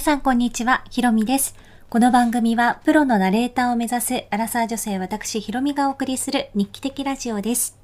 [0.00, 1.54] 皆さんこんにちは、ひろみです。
[1.90, 7.78] この番組はプロのナレーターを目指すアラサー女性私ひろみがお送りする日記的ラジオです。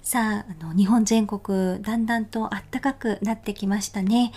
[0.00, 4.32] さあ、あの、日本全国だんだんと暖かくなってきましたね。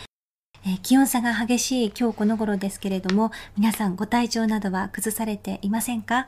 [0.65, 6.27] えー気温差が激しい今日この頃ですけれども、皆さんご体調などは崩されていませんか？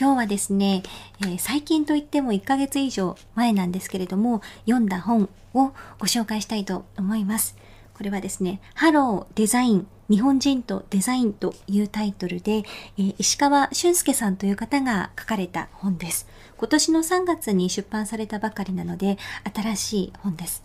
[0.00, 0.84] 今日はですね、
[1.22, 7.56] えー最近といっても1ヶ月以上前なんですけれども、読んだ本をご紹介したいと思います。
[7.98, 12.62] これはですね、ハローデザイン、日本人とデザインというタイトルで、
[12.96, 16.28] えー石川俊介さんという方が書かれた本です。
[16.56, 19.18] 今年の3月に出版されたばかりなので、
[19.52, 20.62] 新しい本です。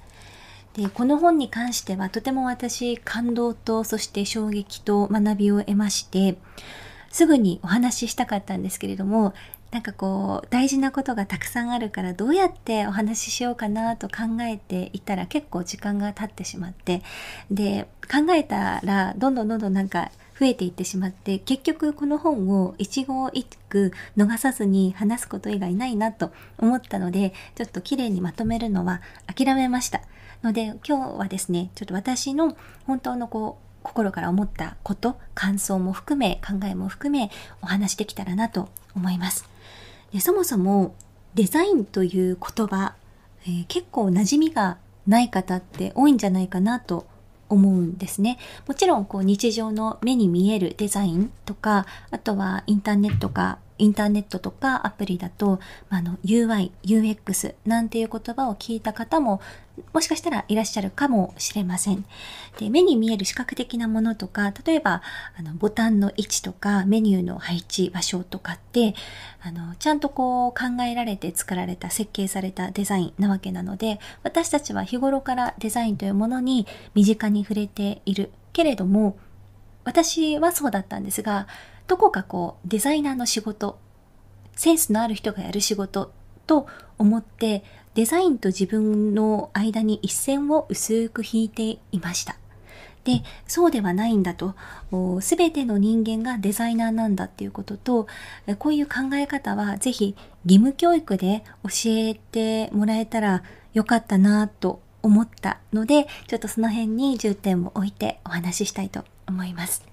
[0.76, 6.38] でこの本に関してはとても私感動とそして衝撃と学びを得まして
[7.12, 9.36] すぐにお話ししたかったんですけれども
[9.74, 17.02] なんかこう大事なことがたくさんあるからどうやってお話ししようかなと考えていたら結構時間が経ってしまって
[17.50, 30.02] で考えたらどんどんどんどんなんか増えていってしまって結局この本を一語一句逃さずに話すこと以外ないなと思ったのでちょっと綺麗にまとめるのは諦めました。
[30.44, 39.53] ので今日はですねちょっと私の本当のこう心から思ったこと感想も含め考えも含めお話できたらなと思います。
[40.14, 40.96] でそもそも
[41.34, 42.94] デザインという言葉、
[43.46, 47.08] えー結構馴染みがない方って多いんじゃないかなと
[47.50, 48.38] 思うんですね。
[48.68, 59.42] もちろんこう日常の目に見えるデザインとか、あとはインターネットか、インターネットとかアプリだと、まああの UI、UX なんていう言葉を聞いた方も
[59.92, 62.06] もしかしたらいらっしゃるかもしれません。
[62.60, 65.02] で目に見える視覚的なものとか、例えば
[65.38, 68.94] あのボタンの位置とかメニューの配置場所とかって
[69.42, 79.18] あのちゃんとこう考えられて作られた設計されたデザインなわけなので私たちは日頃からデザインというものに身近に触れているけれども
[79.84, 81.48] 私はそうだったんですが
[81.88, 83.80] どこかこうデザイナーの仕事
[84.56, 86.12] センスのある人がやる仕事
[86.48, 86.68] と
[86.98, 87.64] 思って
[87.96, 92.38] デザインと自分の間に一線を薄く引いていました。
[93.04, 94.56] で、そうではないんだと、
[95.22, 98.08] すべての人間がデザイナーなんだっていうことと、
[98.60, 100.16] こういう考え方はぜひ
[100.46, 109.93] 義務教育で教えてもらえたらよかったなと思ったので、ちょっとその辺に重点を置いてお話ししたいと思います。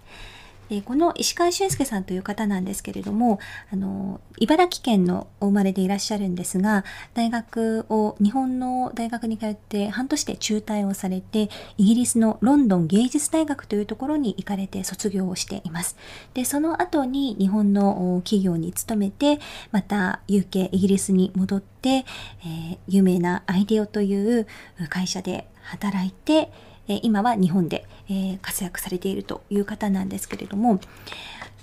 [0.71, 3.41] でこの石川俊介さんという方なんですけれども、
[3.73, 15.97] あの、茨城県のお生まれでいらっしゃるんですが、大学を、日本の大学に通って半年で中退をされて、イギリスのロンドン芸術大学というところに行かれて卒業をしています。
[16.35, 19.41] で、その後に日本の企業に勤めて、
[19.73, 24.47] また UK、イギリスに戻って、えー有名なアイデオという
[24.89, 26.51] 会社で働いて、
[26.91, 30.81] え今は日本で、え活躍されているという方なんですけれども、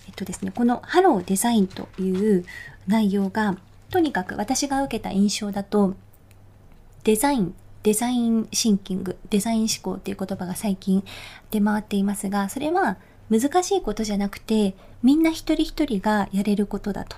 [0.08, 2.46] えっとですね、このハローデザインという
[2.88, 3.58] 内容が、
[3.90, 5.96] とにかく私が受けた印象だと、
[7.04, 11.04] デザイン、デザインシンキング、デザイン思考っていう言葉が最近
[11.52, 12.98] 出回っていますが、それは
[13.30, 17.18] 難しいことじゃなくて、みんな一人一人がやれることだと。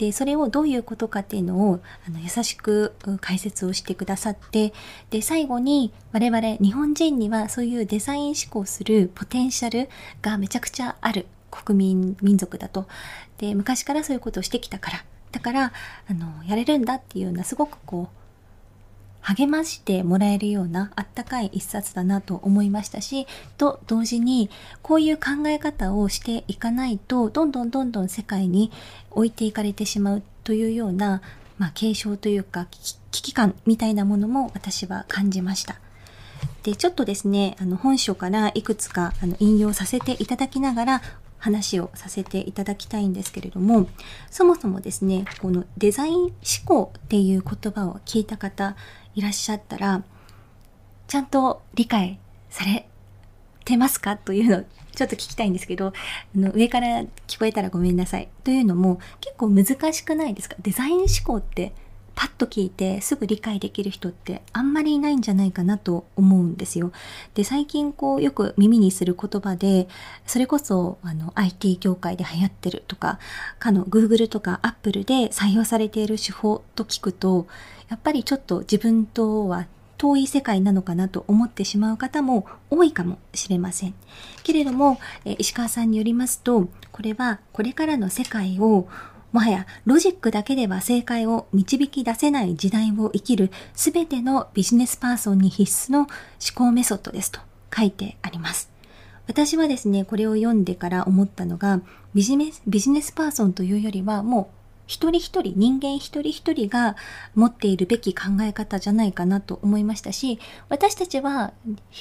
[0.00, 4.72] で、それをどういうことかっていうのをあの優しく解説をしてくださって、
[5.10, 9.90] で、最後に我々日本人にはそういうデザイン思考するポテンシャル
[10.22, 12.88] がめちゃくちゃある国民、民族だと。
[13.36, 15.04] で、昔からそういうことをしてきたから。
[15.32, 15.72] だから、
[16.08, 18.19] あの、やれるんだっていうようなすごくこう、
[19.22, 23.26] 励ましてもらえるようなあったかい一冊だなと思いましたし、
[23.58, 24.50] と同時に
[24.82, 28.70] こういう考え方をしていかないと、どんどんどんどん世界に
[29.10, 31.22] 置いていかれてしまうというような、
[31.58, 35.80] まあ、継承というか危危機感みたいなものも私は感じました。
[36.62, 41.02] で、ちょっとですね、あの本書からいくつかあの引用させていただきながら
[41.40, 43.88] 話をさせていただきたいんですけれども、
[44.30, 46.32] そもそもですね、このデザイン思
[46.64, 48.76] 考っていう言葉を聞いた方
[49.14, 50.04] いらっしゃったら、
[51.08, 52.20] ちゃんと理解
[52.50, 52.86] され
[53.64, 54.64] てますかというのを
[54.94, 55.92] ちょっと聞きたいんですけど、あ
[56.38, 58.28] の上から聞こえたらごめんなさい。
[58.44, 60.56] というのも結構難しくないですか？
[60.60, 61.72] デザイン思考って
[62.20, 66.92] パッと聞いてすぐ理解できる人ってあんまりいないんじゃないかなと思うんですよ。
[67.32, 69.88] で、最近こうよく耳にする言葉で、
[70.26, 73.18] それこそあの IT 業界で流行ってるとか、
[73.58, 77.46] かの Google とか Apple で採用されている手法と聞くと、
[77.88, 83.94] やっぱりちょっと自分とは遠い世界なのかなと思ってしまう方も多いかもしれません。
[84.42, 88.88] けれども、石川さんによりますと、これはこれからの世界を
[89.32, 96.08] もはやロジックだけでは正解を導き出せない時代を生きるすべてのビジネスパーソンに必須の思
[96.54, 97.40] 考メソッドですと
[97.74, 98.70] 書いてあります。
[99.26, 101.80] 私はですね、これを読んでから思ったのが、
[102.14, 106.96] ビジネス、ビジネスパーソンというよりは、もう一人一人、人間一人一人が
[107.36, 111.52] 持っているべき考え方じゃないかなと思いましたし、私たちは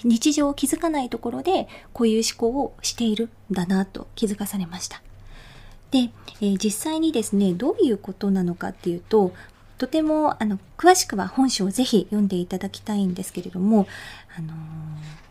[0.03, 5.03] 日常を気づかないところでこういう思考をしているんだなと気づかされました。
[5.91, 6.09] で、
[6.41, 9.33] えー、実際にですね、どういうことなのかっていうと、
[9.77, 13.87] とてもあの詳しくは本書をぜひ読んでいただきたいんですけれども、
[14.37, 14.55] あのー、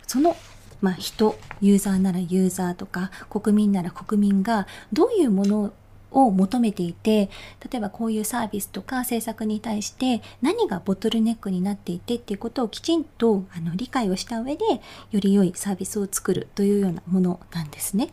[0.07, 0.37] その
[0.81, 5.73] まあ、人、ユーザーならユーザーとか、国民なら国民がどういうもの
[6.11, 7.31] を求めていて、
[7.71, 14.65] 例えばこういうサービスとか政策に対して何がボトルネックになっていてっていうことをきちんとあの理解をした上で、
[15.11, 18.11] より良いサービスを作るというようなものなんですね。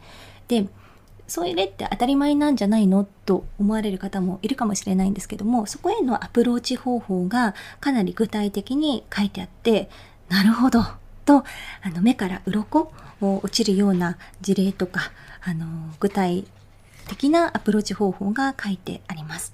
[0.48, 0.68] で、
[1.27, 3.07] それって当たり前なんじゃないの？
[3.25, 9.89] と思われる方もいるかもしれないんですけども、そこへのアプローチ方法がかなり具体的に書いてあって、
[10.30, 10.83] なるほど
[11.25, 11.44] と、
[11.81, 12.92] あの目から鱗
[13.22, 15.12] を落ちるような事例とか、
[15.44, 15.66] あの
[16.00, 16.45] 具体
[17.07, 19.54] 的なアプローチ方法が書いてあります。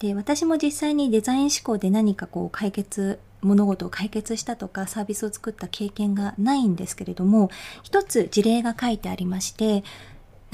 [0.00, 7.50] で、私も実際にデザイン思考で何かこう解決、物事を解決したとかサービスを作った経験がないんですけれども、
[7.82, 9.84] 一つ事例が書いてありまして、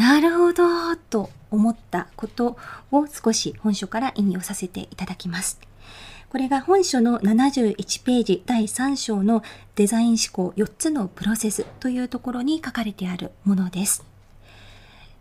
[0.01, 2.57] なるほどと思ったこと
[2.91, 5.61] を少し本書から引用させていただきます。
[6.31, 9.43] これが本書の71ページ第3章の
[9.75, 14.03] デザイン思考4つのプロセスというところに書かれてあるものです。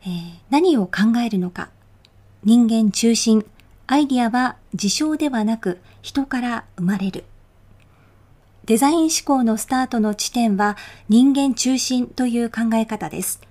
[0.04, 0.10] えー、
[0.50, 1.70] 何を考えるのか。
[2.46, 3.46] 人間中心。
[3.86, 7.25] アイディアは事象ではなく人から生まれる。
[8.64, 10.78] デザイン思考のスタートの地点は
[11.10, 13.42] 人間中心という考え方です。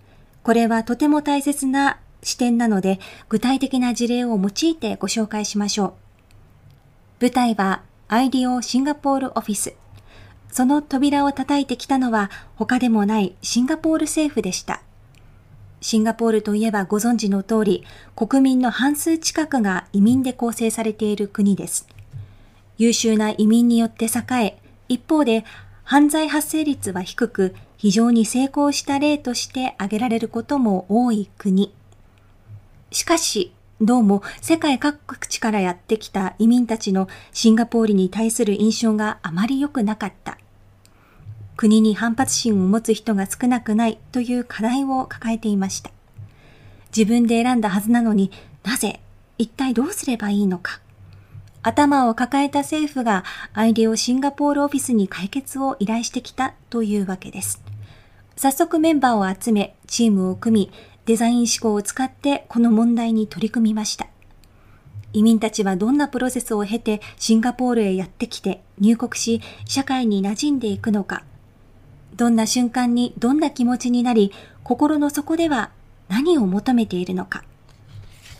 [0.48, 5.92] これはとても大切な視点なので、具体的な事例を用いてご紹介しましょう。
[7.20, 9.74] 舞台はアイディオシンガポールオフィス。
[10.50, 14.80] その扉を叩いてきたのは他でもないシンガポール政府でした。
[15.82, 17.84] シンガポールといえばご存知の通り、
[18.16, 21.86] 国民の半数近くが移民で構成されている国です。
[22.78, 24.58] 優秀な移民によって栄え、
[24.88, 25.44] 一方で
[25.84, 31.72] 犯罪発生率は低く、非常に成功した例として挙げられることも多い国。
[32.90, 40.38] しかし、どうも世界各地からやってきた移民たちのシンガポールに対する印象があまり良くなかった。
[41.56, 45.92] 国に反発心を持つ人が少なくないという課題を抱えていました。
[46.96, 48.32] 自分で選んだはずなのに
[48.64, 49.00] なぜ
[49.38, 50.80] 一体どうすればいいのか。
[51.62, 57.67] 頭を抱えた政府がアイデアをシンガポールオフィスに解決を依頼してきたというわけです。
[58.38, 60.72] 早速メンバーを集め、チームを組み、
[61.06, 64.06] デザイン思考を使ってこの問題に取り組みました。
[65.12, 71.24] 移民たちはどんなプロセスを経てシンガポールへやってきて入国し社会に馴染んでいくのか
[72.14, 74.32] どんな瞬間にどんな気持ちになり、
[74.62, 75.72] 心の底では
[76.08, 77.42] 何を求めているのか。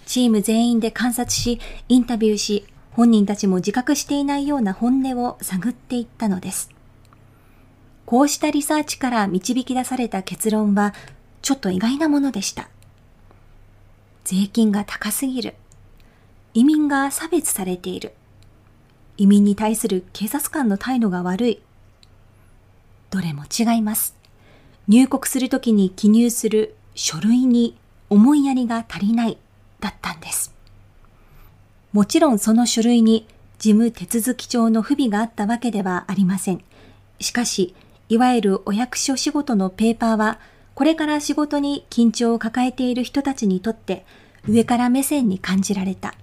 [0.06, 1.58] チーム全員で観察し、
[1.88, 6.77] インタビューし、本人たちも自覚していないような本音を探っていったのです。
[8.08, 10.94] こうしたリサーチから導き出された結論は、
[11.43, 12.70] ちょっと意外なものでした。
[14.24, 15.56] 税金が高すぎる。
[16.55, 18.15] 移民が差別されている。
[19.19, 21.62] 移民に対する警察官の態度が悪い。
[23.10, 24.17] どれも違います。
[24.88, 27.77] 入国するときに記入する書類に
[28.08, 29.36] 思いやりが足りない
[29.81, 30.55] だったんです。
[31.93, 36.65] もちろんその書類に事務手続き上の不備があったわけではありません。
[37.20, 37.74] しかし、
[38.08, 40.38] いわゆるお役所仕事のペーパーは、
[40.74, 44.06] これから仕事に緊張を抱えている人たちにとって
[44.48, 46.15] 上から目線に感じられた。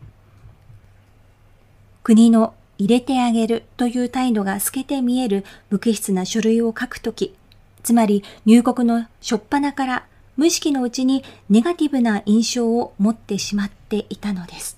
[2.03, 7.35] 国の入れてあげるという態度が透けて見える無機質な書類を書くとき、
[7.83, 10.05] つまり入国の初っ端から
[10.37, 14.77] 無意識のうちにネガティブな印象を持ってしまっていたのです。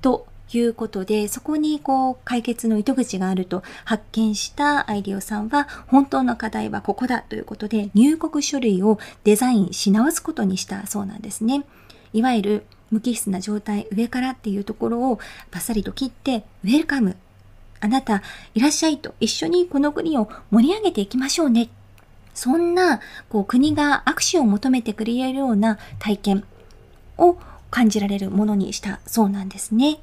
[0.00, 0.26] と
[0.58, 11.64] いうことで、そこにこう解決の糸口があると発見したアイディオさんは、本当の課題はここだということで、入国書類をデザインし直すことにしたそうなんですね。
[12.12, 15.18] いわゆる無機質な状態、上からっていうところを
[15.50, 17.16] バッサリと切って、ウェルカム。
[17.80, 18.22] あなた、
[18.54, 21.70] いらっしゃいと一緒にこの国を盛り上げていきましょうね。
[22.34, 26.44] そんな、こう、国が握手を求めてくれるような体験
[27.18, 27.36] を
[27.72, 29.98] 感じられるものにしたそうなんですね。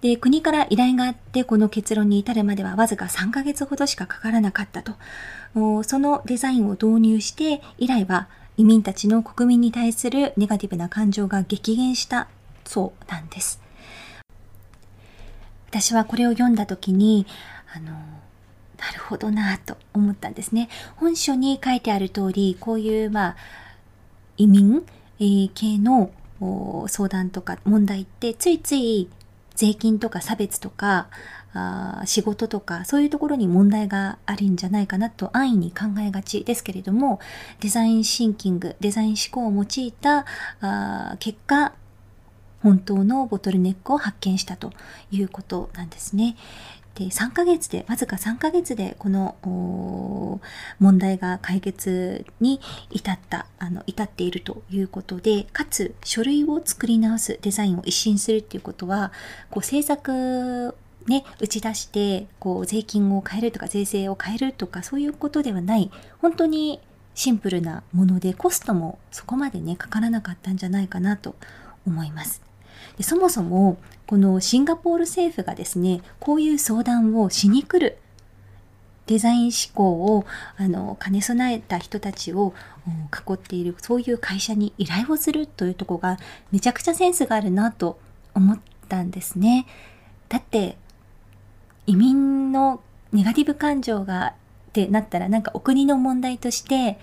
[0.00, 4.92] で、国から依頼があって、この結論に至るまではわずか3ヶ月ほどしかかからなかったと。
[5.84, 12.28] そのデザインを導入して、以来は移民たちの国民に対するネガティブな感情が激減した
[12.64, 13.60] そうなんです。
[15.68, 17.26] 私はこれを読んだ時に、
[17.72, 17.98] あの、な
[18.94, 20.68] るほどなと思ったんですね。
[20.96, 23.36] 本書に書いてある通り、こういう、まあ、
[24.36, 24.84] 移民、
[25.20, 26.10] えー、系の
[26.88, 29.08] 相談とか問題ってついつい
[29.54, 31.08] 税金とか差別とか
[31.52, 37.20] あ仕事とかそういうところに問題があるんじゃないかなと安易に考えがちですけれども
[37.60, 40.26] デザインシンキングデザイン思考を用いた
[40.60, 41.72] あ結果
[42.62, 44.72] 本当のボトルネックを発見したと
[45.10, 46.36] いうことなんですね。
[46.98, 50.40] で3ヶ月でわずか3ヶ月でこの
[50.80, 59.12] 問題が解決に至ったあの至っているということでかつ書類を作り直すデザインを一新するっていうことは
[59.48, 60.74] こう制作
[61.06, 65.90] ね、打ち出してこう税金を変えるとか税制を変えるとかそういうことではない
[66.20, 66.80] 本当に
[67.14, 71.34] シンプルなものでコストもそこまでねかからなかったんじゃないかなと
[71.86, 72.42] 思います。
[72.98, 73.78] でそもそも
[74.08, 77.98] このシンガポール政府がですねこういう相談をしに来る
[79.04, 80.24] デザイン思考を
[80.56, 82.54] あの兼ね備えた人たちを
[82.86, 86.16] 囲っているそういう会社に依頼をするというとこが
[86.50, 87.98] めちゃくちゃセンスがあるなと
[88.34, 89.66] 思ったんですね。
[90.30, 90.78] だって
[91.86, 92.80] 移民の
[93.12, 94.28] ネガティブ感情が
[94.68, 96.98] ってなったらなんかお国の問題として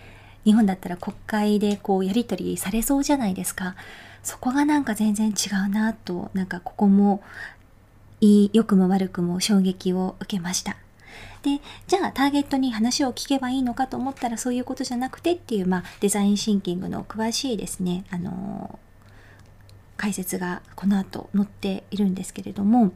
[0.45, 3.75] 日本だったら国会でこうやり取りされそうじゃないですか。
[4.23, 7.21] そこがなんか全然違うなと、なんかここも、
[8.21, 10.77] 良くも悪くも衝撃を受けました。
[11.43, 18.79] で、じゃあターゲットに話を聞けばいいのかと思ったらそういうことじゃなくてっていう、まあ、デザインシンキングの詳しいですね、あの
[19.95, 22.93] 解説がこの後載っているんですけれども、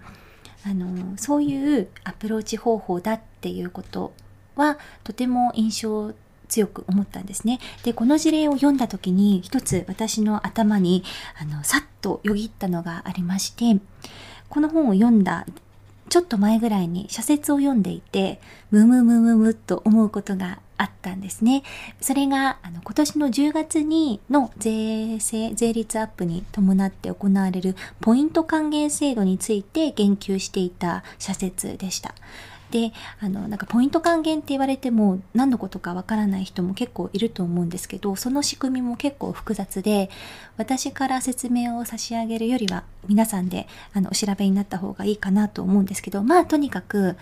[0.65, 4.13] あのそういうアプローチ方法だっていうこと
[4.55, 6.13] はとても印象
[6.49, 7.59] 強く思ったんですね。
[7.83, 11.03] で、この事例を読んだ時に一つ私の頭に
[11.39, 13.79] あのさっとよぎったのがありまして、
[14.49, 15.45] この本を読んだ
[16.09, 18.41] ちょっと前ぐらいに社説を読んでいて、
[18.71, 21.63] ムムムムムと思うことがあったんですね。
[22.01, 32.15] それが、あの、今年の10月にの税制、税率アップに伴って行われるポイント還元制度について言及していた社説でした。
[32.71, 40.09] で、あの、なんかポイント還元って言われても何のことかわからない人も結構いると思うんですけど、その仕組みも結構複雑で、
[40.57, 47.15] 私から説明を差し上げるよりは皆さんであのお調べになった方がいいかなと思うんですけど、まあとにかく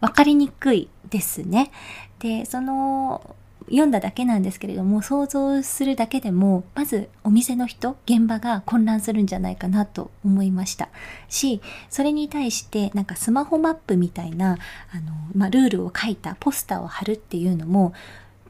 [0.00, 1.70] 分かりにくいですね。
[2.18, 3.34] で、その
[3.66, 10.88] 読んだだけなんですけれども想像するだけでもまずお店の人現場が混乱するんじゃないかなと思いました
[11.28, 14.58] しそれに対してなんかスマホマップみたいな
[14.92, 17.92] あの、まあ、ルールを書いたポスターを貼るっていうのも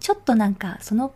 [0.01, 1.13] ちょっとなんかその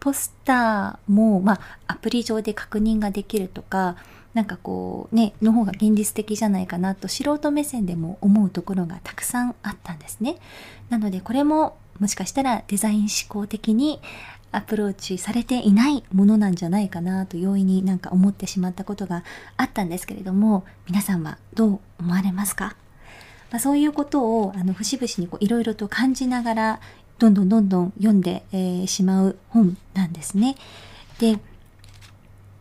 [0.00, 3.96] ポスターも、まあ、アプリ上で確認ができるとか
[4.34, 10.36] なんかこうねの方が現実的じゃないかなと素人目線でも思うところがたくさんあったんですね。
[10.88, 14.00] なのでこれももしかしたらデザイン思考的に
[14.52, 19.22] アプローチされていないものなんじゃないかなと容易になんか思ってしまったことが
[19.56, 22.74] あったんですけれども皆さんはどう思われますか、
[23.52, 26.80] まあ、そういうことをあの節々にいろいろと感じながら
[27.18, 30.56] どんどんどんどん読んで、えー、しまう本なんですね。
[31.18, 31.38] で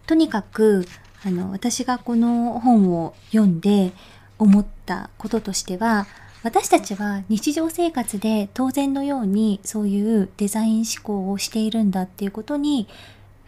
[0.05, 0.85] とにかく
[1.23, 3.93] あの私がこの本を読んで
[4.37, 6.07] 思ったこととしては
[6.41, 12.87] 私たちは日常生活で当然のようにそういうデザイン思考をしているんだっていうことに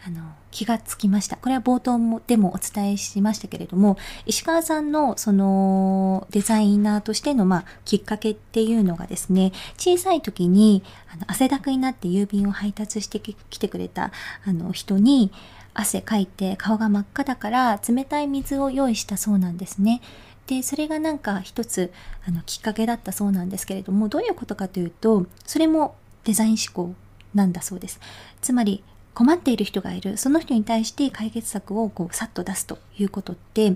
[0.06, 1.38] あの気がつきました。
[1.38, 10.84] これは冒頭もでもお伝えしましたけれども、石川さんのそのデザイナーとしてのまあきっかけっていうのがですね、小さい時に
[11.14, 14.12] あの汗だくになって郵便を配達してきてくれた
[14.44, 15.32] あの人に
[15.74, 20.02] 汗かいて顔が真っ赤だから冷たい水を用意したそうなんですね。
[20.48, 21.92] でそれがなんか一つ
[22.28, 26.94] あのきっかけだったそうなんですけれどもどういうことかというとそれもデザイン思考
[27.34, 28.00] なんだそうです
[28.42, 28.84] つまり
[29.14, 33.76] 困っている人がいるその人に対して解決策をこうさっと出すということって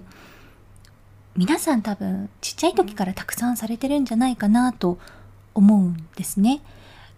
[1.36, 4.98] 皆さん多分ちっちゃい時からたくさんされてるんじゃないかなと
[5.54, 6.62] 思うんですね。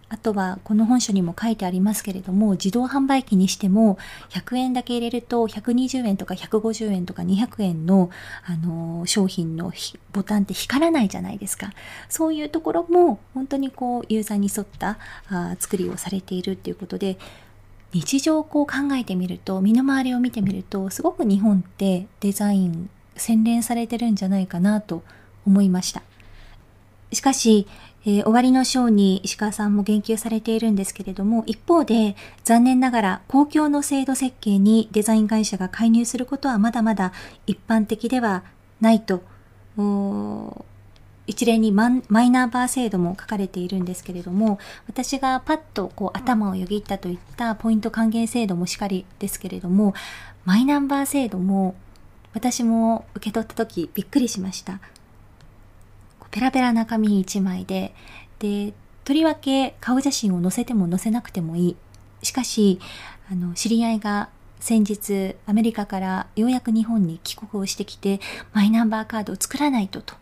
[0.10, 3.98] あとはこの本書にも書いてありますけれども自動販売機にしても
[4.30, 8.10] 100円だけ入れると120円とか150円とか200円の、
[8.46, 9.74] あの商品の
[10.14, 11.72] ボタンって光らないじゃないですか。
[12.10, 14.98] そういうところも本当にこうユーザーに沿った
[15.30, 17.18] あ作りをされているっていうことで
[17.94, 25.04] 日常をこう考えてみると身の回りを見てみるとすごく日本ってデザイン洗練されてるんじゃないかなと
[25.46, 26.02] 思いました。
[27.14, 27.68] しかし
[28.08, 37.12] えー、終わりの章に石川さんも言及されているんですけれども、一方で残念ながら公共の制度設計にデザイン会社が介入することはまだまだ
[37.48, 38.44] 一般的では
[38.80, 39.22] ないと、
[41.28, 49.94] 一連にマイナンバー制度も書かれているんですけれども、私がパッとこう頭をよぎったといったポイント還元制度もしかりですけれども、
[50.46, 51.76] マイナンバー制度も
[52.34, 54.80] 私も受け取った時びっくりしました。
[56.31, 57.93] ペラペラ中身1枚で、
[58.39, 61.75] で、とりわけ顔写真を載せても載せなくてもいい。
[62.24, 62.79] しかし、
[63.31, 64.29] あの、知り合いが
[64.60, 68.19] 先日アメリカからようやく日本に帰国をしてきて、
[68.53, 70.15] マイナンバーカードを作らないとと、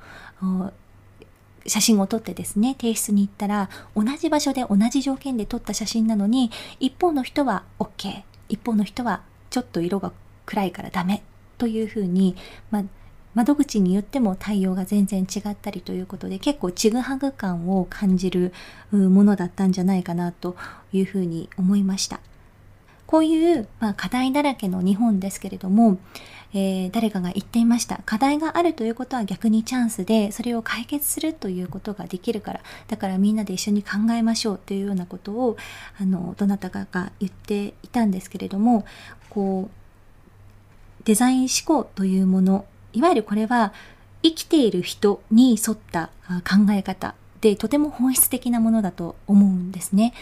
[1.68, 10.12] 写真を撮ってですね、提出に行ったら、同じ場所で同じ条件で撮った写真なのに、一方の人は OK、一方の人はちょっと色が
[10.46, 11.24] 暗いからダメ。
[11.58, 12.36] というふうに、
[12.72, 12.84] まあ、
[13.36, 18.54] 窓口によっても対応が全然違ったりということで結構ちぐはぐ感を感じる
[18.92, 20.56] ものだったんじゃないかなと
[20.92, 22.20] いうふうに思いました。
[23.06, 26.00] こういう、まあ、課題だらけの日本ですけれども、
[26.54, 28.02] えー、誰かが言っていました。
[28.06, 35.58] 課題があるということは逆にチャンスで、それを解決するということができるから、だからみんなで一緒に考えましょうというようなことを、
[36.00, 38.86] あの、どなたかが言っていたんですけれども、
[39.30, 42.66] こう、デザイン思考というもの、
[42.96, 43.74] いわゆるこれは
[44.24, 50.14] 生きている人に沿った考え方でとても本質的なものだと思うんですね。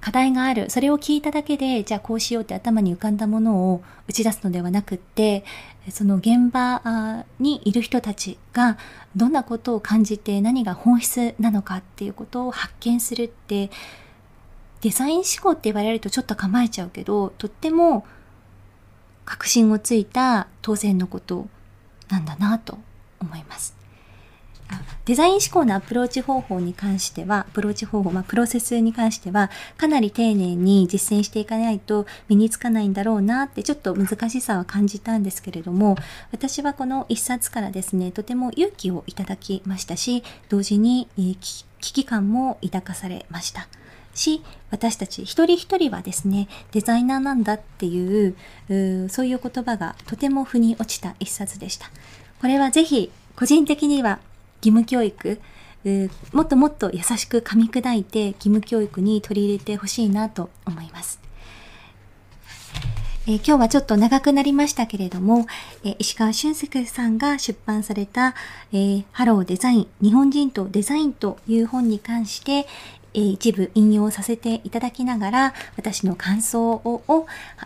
[0.00, 0.68] 課題がある。
[0.68, 5.44] それを聞いただけで、じゃあこうしようって頭に浮かんだものを打ち出すのではなくって、
[5.88, 8.76] その現場にいる人たちが
[9.16, 13.70] どんなことを感じて何が本質なのかっていうことを発見するって、
[14.82, 18.06] デザイン思考って言われるとちょっと構えちゃうけど、とっても
[19.24, 21.48] 確信をついた当然のこと
[22.08, 22.78] なんだなと
[23.20, 23.84] 思います。
[25.04, 35.96] デザイン思考のアプローチ方法に関しては、アプローチ方法、まあ、プロセスに関しては、かなり丁寧に実践していかないと身につかないんだろうなって、ちょっと難しさは感じたんですけれども、
[36.32, 43.68] 私はこの一冊からですね、とても勇気をいただきましたし、同時に、え、危機感も抱かされました。
[44.14, 48.36] し、私たち一人一人はですね、デザイナーなんだっていう、
[49.10, 51.90] そういう言葉がとても腑に落ちた一冊でした。
[52.40, 54.20] これはぜひ、個人的には
[54.62, 55.40] 義務教育、
[56.32, 61.20] もっともっと優しく噛み砕いて義務教育に取り入れてほしいなと思います。
[63.26, 65.46] えー、今日はちょっと長くなりましたけれども、
[65.82, 68.34] えー、石川俊介さんが出版された、
[68.70, 72.66] えー、ハローデザイン、日本人とデザインという本に関して、
[73.14, 77.02] え一部引用させていただきながら、私の感想を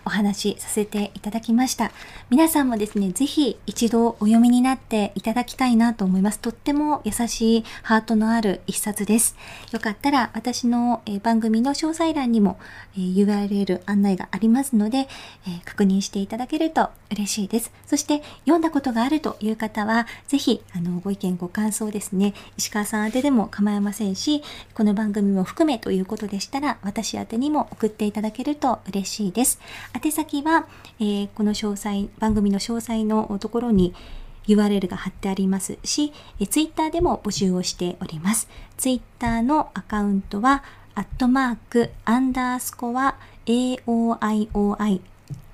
[0.05, 1.91] お話しさせていただきました。
[2.31, 6.39] 皆さんもですね、ぜひ一度お読みになっていただきたいなと思います。
[6.39, 9.37] とっても優しいハートのある一冊です。
[9.73, 12.59] よかったら私の、え番組の詳細欄にも、
[12.95, 15.09] え URL 案内がありますので、え
[15.65, 17.73] 確認していただけると嬉しいです。
[17.87, 24.43] そして読んだことがあるという方は、ぜひあのご意見ご感想ですね、石川さん宛てでも構いませんし、
[24.75, 29.61] この番組も含めということでしたら、私宛にも送っていただけると嬉しいです。
[29.95, 30.67] 宛先は、
[30.99, 33.95] えー、この詳細、番組の詳細のところに
[34.49, 38.49] URL が貼ってありますし、え Twitter でも募集をしております。
[38.77, 45.01] Twitter のアカウントは、アットマーク、アンダースコア、AOIOI、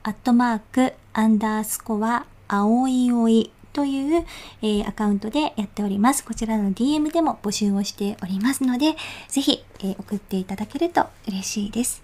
[0.02, 4.24] アットマーク、アンダースコア、青いおいという、
[4.62, 6.24] えー、アカウントでやっております。
[6.24, 8.94] こちらの DM でも募集をしておりますので、
[9.28, 12.02] ぜひ、えー、送っていただけると嬉しいです。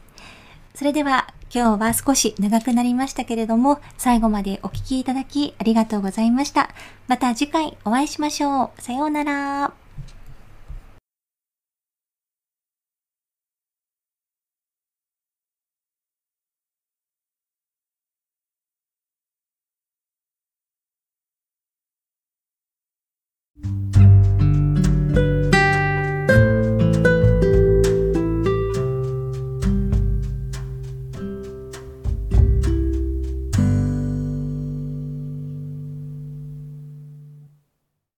[0.74, 6.70] それでは今日は少し長くなりましたけれども、最後までお聴きいただきありがとうございました。
[7.08, 8.82] また次回お会いしましょう。
[8.82, 9.79] さようなら。